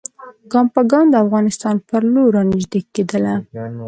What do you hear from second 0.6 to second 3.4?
په ګام د افغانستان پر لور را نیژدې کېدله.